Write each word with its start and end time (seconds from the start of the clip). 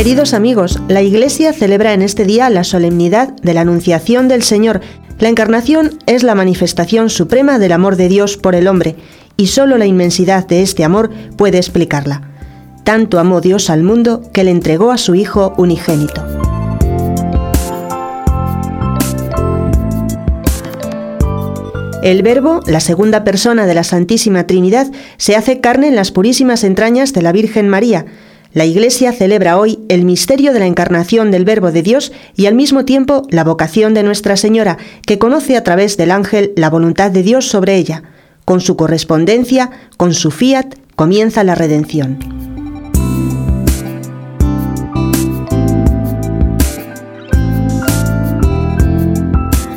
Queridos 0.00 0.32
amigos, 0.32 0.80
la 0.88 1.02
Iglesia 1.02 1.52
celebra 1.52 1.92
en 1.92 2.00
este 2.00 2.24
día 2.24 2.48
la 2.48 2.64
solemnidad 2.64 3.34
de 3.42 3.52
la 3.52 3.60
Anunciación 3.60 4.28
del 4.28 4.42
Señor. 4.42 4.80
La 5.18 5.28
encarnación 5.28 5.98
es 6.06 6.22
la 6.22 6.34
manifestación 6.34 7.10
suprema 7.10 7.58
del 7.58 7.72
amor 7.72 7.96
de 7.96 8.08
Dios 8.08 8.38
por 8.38 8.54
el 8.54 8.66
hombre, 8.66 8.96
y 9.36 9.48
solo 9.48 9.76
la 9.76 9.84
inmensidad 9.84 10.46
de 10.46 10.62
este 10.62 10.84
amor 10.84 11.10
puede 11.36 11.58
explicarla. 11.58 12.22
Tanto 12.82 13.18
amó 13.18 13.42
Dios 13.42 13.68
al 13.68 13.82
mundo 13.82 14.22
que 14.32 14.42
le 14.42 14.52
entregó 14.52 14.90
a 14.90 14.96
su 14.96 15.14
Hijo 15.14 15.52
unigénito. 15.58 16.24
El 22.02 22.22
Verbo, 22.22 22.62
la 22.66 22.80
segunda 22.80 23.22
persona 23.22 23.66
de 23.66 23.74
la 23.74 23.84
Santísima 23.84 24.46
Trinidad, 24.46 24.90
se 25.18 25.36
hace 25.36 25.60
carne 25.60 25.88
en 25.88 25.96
las 25.96 26.10
purísimas 26.10 26.64
entrañas 26.64 27.12
de 27.12 27.20
la 27.20 27.32
Virgen 27.32 27.68
María, 27.68 28.06
la 28.52 28.64
Iglesia 28.64 29.12
celebra 29.12 29.58
hoy 29.58 29.78
el 29.88 30.04
misterio 30.04 30.52
de 30.52 30.58
la 30.58 30.66
encarnación 30.66 31.30
del 31.30 31.44
Verbo 31.44 31.70
de 31.70 31.82
Dios 31.82 32.10
y 32.34 32.46
al 32.46 32.54
mismo 32.56 32.84
tiempo 32.84 33.22
la 33.30 33.44
vocación 33.44 33.94
de 33.94 34.02
Nuestra 34.02 34.36
Señora, 34.36 34.76
que 35.06 35.18
conoce 35.18 35.56
a 35.56 35.62
través 35.62 35.96
del 35.96 36.10
ángel 36.10 36.52
la 36.56 36.68
voluntad 36.68 37.12
de 37.12 37.22
Dios 37.22 37.46
sobre 37.46 37.76
ella. 37.76 38.02
Con 38.44 38.60
su 38.60 38.76
correspondencia, 38.76 39.70
con 39.96 40.14
su 40.14 40.32
fiat, 40.32 40.74
comienza 40.96 41.44
la 41.44 41.54
redención. 41.54 42.18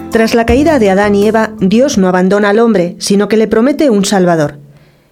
Tras 0.10 0.34
la 0.34 0.46
caída 0.46 0.80
de 0.80 0.90
Adán 0.90 1.14
y 1.16 1.28
Eva, 1.28 1.54
Dios 1.60 1.98
no 1.98 2.08
abandona 2.08 2.50
al 2.50 2.60
hombre, 2.60 2.96
sino 3.00 3.28
que 3.28 3.38
le 3.38 3.48
promete 3.48 3.92
un 3.92 4.06
Salvador. 4.06 4.60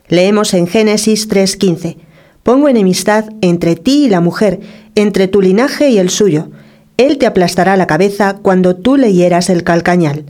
Leemos 0.08 0.53
en 0.56 0.68
Génesis 0.68 1.28
3:15. 1.28 1.98
Pongo 2.44 2.70
enemistad 2.70 3.25
entre 3.42 3.75
ti 3.75 4.06
y 4.06 4.09
la 4.09 4.20
mujer, 4.20 4.59
entre 4.95 5.28
tu 5.28 5.42
linaje 5.42 5.89
y 5.89 6.00
el 6.00 6.09
suyo. 6.09 6.50
Él 6.97 7.17
te 7.17 7.28
aplastará 7.28 7.78
la 7.78 7.88
cabeza 7.88 8.38
cuando 8.42 8.75
tú 8.75 8.97
le 8.97 9.14
hieras 9.14 9.50
el 9.50 9.64
calcañal. 9.64 10.25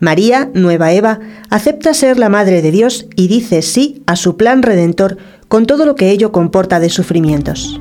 María, 0.00 0.50
nueva 0.54 0.92
Eva, 0.92 1.20
acepta 1.50 1.94
ser 1.94 2.18
la 2.18 2.28
Madre 2.28 2.62
de 2.62 2.70
Dios 2.70 3.06
y 3.14 3.28
dice 3.28 3.62
sí 3.62 4.02
a 4.06 4.16
su 4.16 4.36
plan 4.36 4.62
redentor 4.62 5.18
con 5.48 5.66
todo 5.66 5.86
lo 5.86 5.94
que 5.94 6.10
ello 6.10 6.32
comporta 6.32 6.80
de 6.80 6.88
sufrimientos. 6.88 7.78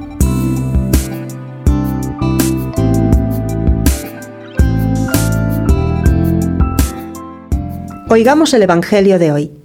Oigamos 8.10 8.54
el 8.54 8.62
Evangelio 8.62 9.18
de 9.18 9.32
hoy. 9.32 9.63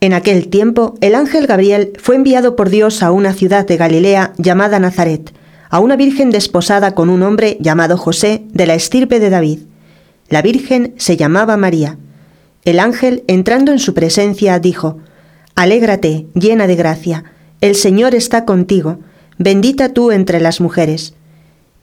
En 0.00 0.12
aquel 0.12 0.48
tiempo, 0.48 0.94
el 1.00 1.16
ángel 1.16 1.48
Gabriel 1.48 1.92
fue 1.98 2.14
enviado 2.14 2.54
por 2.54 2.70
Dios 2.70 3.02
a 3.02 3.10
una 3.10 3.32
ciudad 3.32 3.66
de 3.66 3.76
Galilea 3.76 4.32
llamada 4.38 4.78
Nazaret, 4.78 5.32
a 5.70 5.80
una 5.80 5.96
virgen 5.96 6.30
desposada 6.30 6.94
con 6.94 7.10
un 7.10 7.24
hombre 7.24 7.56
llamado 7.60 7.96
José 7.96 8.44
de 8.52 8.66
la 8.66 8.74
estirpe 8.74 9.18
de 9.18 9.28
David. 9.28 9.60
La 10.28 10.40
virgen 10.40 10.94
se 10.98 11.16
llamaba 11.16 11.56
María. 11.56 11.98
El 12.64 12.78
ángel, 12.78 13.24
entrando 13.26 13.72
en 13.72 13.80
su 13.80 13.92
presencia, 13.92 14.60
dijo, 14.60 14.98
Alégrate, 15.56 16.26
llena 16.34 16.68
de 16.68 16.76
gracia, 16.76 17.24
el 17.60 17.74
Señor 17.74 18.14
está 18.14 18.44
contigo, 18.44 19.00
bendita 19.36 19.88
tú 19.88 20.12
entre 20.12 20.40
las 20.40 20.60
mujeres. 20.60 21.14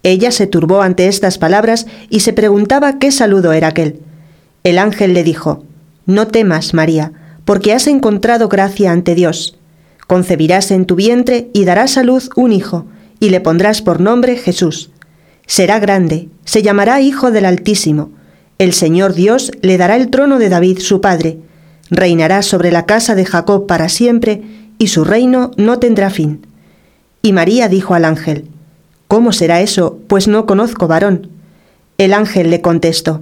Ella 0.04 0.32
se 0.32 0.48
turbó 0.48 0.84
ante 0.84 1.08
estas 1.08 1.38
palabras 1.38 1.86
y 2.10 2.22
se 2.22 2.32
preguntaba 2.32 2.98
qué 2.98 3.12
saludo 3.12 3.52
era 3.52 3.68
aquel. 3.68 4.00
El 4.64 4.78
ángel 4.78 5.14
le 5.14 5.26
dijo, 5.26 5.66
No 6.06 6.28
temas, 6.28 6.74
María, 6.74 7.12
porque 7.46 7.74
has 7.74 7.88
encontrado 7.88 8.50
gracia 8.50 8.92
ante 8.92 9.16
Dios. 9.16 9.58
Concebirás 10.08 10.72
en 10.72 10.86
tu 10.86 10.96
vientre 10.96 11.50
y 11.54 11.66
darás 11.66 11.98
a 11.98 12.04
luz 12.04 12.30
un 12.36 12.52
hijo, 12.52 12.86
y 13.20 13.30
le 13.30 13.40
pondrás 13.40 13.82
por 13.82 14.02
nombre 14.02 14.36
Jesús. 14.36 14.92
Será 15.48 15.80
grande, 15.80 16.28
se 16.44 16.64
llamará 16.64 17.02
Hijo 17.02 17.32
del 17.32 17.46
Altísimo. 17.46 18.10
El 18.58 18.74
Señor 18.74 19.14
Dios 19.14 19.52
le 19.62 19.78
dará 19.78 19.96
el 19.96 20.10
trono 20.10 20.40
de 20.40 20.50
David 20.50 20.80
su 20.80 21.02
padre. 21.02 21.38
Reinará 21.90 22.42
sobre 22.42 22.72
la 22.72 22.86
casa 22.86 23.16
de 23.16 23.26
Jacob 23.26 23.68
para 23.68 23.90
siempre, 23.90 24.44
y 24.78 24.88
su 24.88 25.04
reino 25.04 25.52
no 25.56 25.80
tendrá 25.80 26.10
fin. 26.10 26.46
Y 27.22 27.32
María 27.32 27.70
dijo 27.70 27.94
al 27.94 28.06
ángel, 28.06 28.50
¿Cómo 29.08 29.32
será 29.32 29.62
eso, 29.62 30.00
pues 30.08 30.28
no 30.28 30.46
conozco 30.46 30.88
varón? 30.88 31.30
El 31.98 32.14
ángel 32.14 32.50
le 32.50 32.62
contestó, 32.62 33.22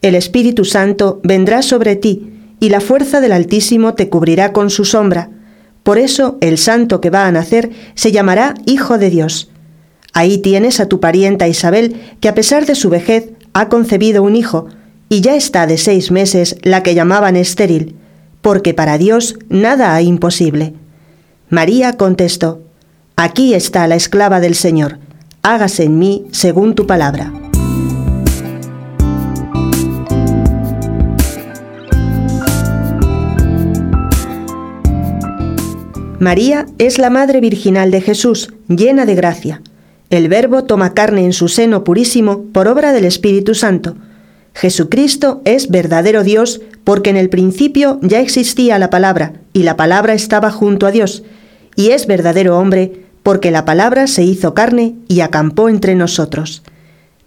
El 0.00 0.14
Espíritu 0.14 0.64
Santo 0.64 1.20
vendrá 1.22 1.62
sobre 1.62 1.96
ti, 1.96 2.31
y 2.62 2.68
la 2.68 2.80
fuerza 2.80 3.20
del 3.20 3.32
Altísimo 3.32 3.94
te 3.94 4.08
cubrirá 4.08 4.52
con 4.52 4.70
su 4.70 4.84
sombra. 4.84 5.30
Por 5.82 5.98
eso 5.98 6.38
el 6.40 6.58
santo 6.58 7.00
que 7.00 7.10
va 7.10 7.26
a 7.26 7.32
nacer 7.32 7.70
se 7.96 8.12
llamará 8.12 8.54
Hijo 8.66 8.98
de 8.98 9.10
Dios. 9.10 9.50
Ahí 10.12 10.38
tienes 10.38 10.78
a 10.78 10.86
tu 10.86 11.00
parienta 11.00 11.48
Isabel, 11.48 12.00
que 12.20 12.28
a 12.28 12.36
pesar 12.36 12.64
de 12.64 12.76
su 12.76 12.88
vejez 12.88 13.30
ha 13.52 13.68
concebido 13.68 14.22
un 14.22 14.36
hijo, 14.36 14.68
y 15.08 15.22
ya 15.22 15.34
está 15.34 15.66
de 15.66 15.76
seis 15.76 16.12
meses 16.12 16.54
la 16.62 16.84
que 16.84 16.94
llamaban 16.94 17.34
estéril, 17.34 17.96
porque 18.42 18.74
para 18.74 18.96
Dios 18.96 19.40
nada 19.48 19.96
hay 19.96 20.06
imposible. 20.06 20.74
María 21.50 21.94
contestó, 21.94 22.62
Aquí 23.16 23.54
está 23.54 23.88
la 23.88 23.96
esclava 23.96 24.38
del 24.38 24.54
Señor, 24.54 25.00
hágase 25.42 25.82
en 25.82 25.98
mí 25.98 26.26
según 26.30 26.76
tu 26.76 26.86
palabra. 26.86 27.41
María 36.22 36.66
es 36.78 36.98
la 36.98 37.10
Madre 37.10 37.40
Virginal 37.40 37.90
de 37.90 38.00
Jesús, 38.00 38.54
llena 38.68 39.06
de 39.06 39.16
gracia. 39.16 39.60
El 40.08 40.28
Verbo 40.28 40.62
toma 40.62 40.94
carne 40.94 41.24
en 41.24 41.32
su 41.32 41.48
seno 41.48 41.82
purísimo 41.82 42.44
por 42.52 42.68
obra 42.68 42.92
del 42.92 43.06
Espíritu 43.06 43.56
Santo. 43.56 43.96
Jesucristo 44.54 45.42
es 45.44 45.68
verdadero 45.68 46.22
Dios 46.22 46.60
porque 46.84 47.10
en 47.10 47.16
el 47.16 47.28
principio 47.28 47.98
ya 48.02 48.20
existía 48.20 48.78
la 48.78 48.88
palabra 48.88 49.32
y 49.52 49.64
la 49.64 49.76
palabra 49.76 50.14
estaba 50.14 50.52
junto 50.52 50.86
a 50.86 50.92
Dios, 50.92 51.24
y 51.74 51.88
es 51.88 52.06
verdadero 52.06 52.56
hombre 52.56 53.02
porque 53.24 53.50
la 53.50 53.64
palabra 53.64 54.06
se 54.06 54.22
hizo 54.22 54.54
carne 54.54 54.94
y 55.08 55.22
acampó 55.22 55.68
entre 55.68 55.96
nosotros. 55.96 56.62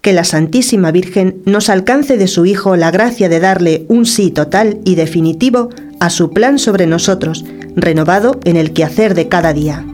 Que 0.00 0.14
la 0.14 0.24
Santísima 0.24 0.90
Virgen 0.90 1.42
nos 1.44 1.68
alcance 1.68 2.16
de 2.16 2.28
su 2.28 2.46
Hijo 2.46 2.76
la 2.76 2.90
gracia 2.90 3.28
de 3.28 3.40
darle 3.40 3.84
un 3.88 4.06
sí 4.06 4.30
total 4.30 4.78
y 4.86 4.94
definitivo 4.94 5.68
a 6.00 6.08
su 6.08 6.30
plan 6.30 6.58
sobre 6.58 6.86
nosotros, 6.86 7.44
renovado 7.76 8.40
en 8.44 8.56
el 8.56 8.72
quehacer 8.72 9.14
de 9.14 9.28
cada 9.28 9.52
día. 9.52 9.84